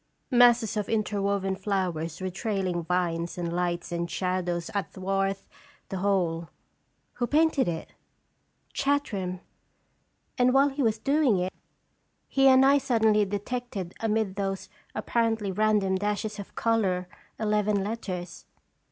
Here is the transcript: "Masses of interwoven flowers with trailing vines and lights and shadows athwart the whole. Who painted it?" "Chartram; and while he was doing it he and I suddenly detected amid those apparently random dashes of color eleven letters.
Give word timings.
"Masses 0.31 0.75
of 0.77 0.89
interwoven 0.89 1.55
flowers 1.55 2.19
with 2.21 2.33
trailing 2.33 2.81
vines 2.83 3.37
and 3.37 3.53
lights 3.53 3.91
and 3.91 4.09
shadows 4.09 4.71
athwart 4.73 5.37
the 5.89 5.97
whole. 5.97 6.49
Who 7.13 7.27
painted 7.27 7.67
it?" 7.67 7.93
"Chartram; 8.73 9.41
and 10.39 10.55
while 10.55 10.69
he 10.69 10.81
was 10.81 10.97
doing 10.97 11.37
it 11.37 11.53
he 12.27 12.47
and 12.47 12.65
I 12.65 12.79
suddenly 12.79 13.25
detected 13.25 13.93
amid 13.99 14.37
those 14.37 14.69
apparently 14.95 15.51
random 15.51 15.97
dashes 15.99 16.39
of 16.39 16.55
color 16.55 17.07
eleven 17.39 17.83
letters. 17.83 18.47